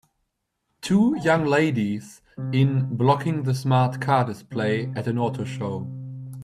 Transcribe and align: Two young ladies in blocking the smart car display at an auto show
Two 0.81 1.15
young 1.23 1.45
ladies 1.45 2.23
in 2.51 2.97
blocking 2.97 3.43
the 3.43 3.53
smart 3.53 4.01
car 4.01 4.25
display 4.25 4.91
at 4.95 5.05
an 5.05 5.19
auto 5.19 5.43
show 5.43 5.85